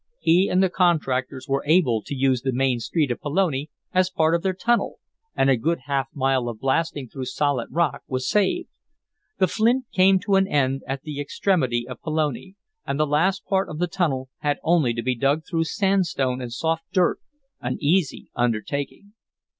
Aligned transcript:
He 0.19 0.49
and 0.49 0.63
the 0.63 0.69
contractors 0.71 1.47
were 1.47 1.61
able 1.67 2.01
to 2.07 2.15
use 2.15 2.41
the 2.41 2.51
main 2.51 2.79
street 2.79 3.11
of 3.11 3.21
Pelone 3.21 3.67
as 3.93 4.09
part 4.09 4.33
of 4.33 4.41
their 4.41 4.55
tunnel, 4.55 4.97
and 5.35 5.47
a 5.47 5.55
good 5.55 5.81
half 5.85 6.07
mile 6.15 6.49
of 6.49 6.57
blasting 6.59 7.07
through 7.07 7.25
solid 7.25 7.67
rock 7.71 8.01
was 8.07 8.27
saved. 8.27 8.67
The 9.37 9.45
flint 9.45 9.85
came 9.93 10.17
to 10.21 10.37
an 10.37 10.47
end 10.47 10.81
at 10.87 11.03
the 11.03 11.19
extremity 11.21 11.87
of 11.87 12.01
Pelone, 12.01 12.55
and 12.83 12.99
the 12.99 13.05
last 13.05 13.45
part 13.45 13.69
of 13.69 13.77
the 13.77 13.85
tunnel 13.85 14.29
had 14.39 14.57
only 14.63 14.95
to 14.95 15.03
be 15.03 15.13
dug 15.13 15.43
through 15.47 15.65
sand 15.65 16.07
stone 16.07 16.41
and 16.41 16.51
soft 16.51 16.81
dirt, 16.91 17.19
an 17.61 17.77
easy 17.79 18.31
undertaking. 18.33 19.13